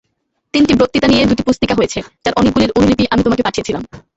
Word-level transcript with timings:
তিনটি 0.53 0.73
বক্তৃতা 0.81 1.07
নিয়ে 1.07 1.27
দুটি 1.29 1.43
পুস্তিকা 1.47 1.77
হয়েছে, 1.79 1.99
যার 2.23 2.37
অনেকগুলির 2.39 2.75
অনুলিপি 2.77 3.03
আমি 3.13 3.21
তোমাকে 3.25 3.45
পাঠিয়েছিলাম। 3.47 3.83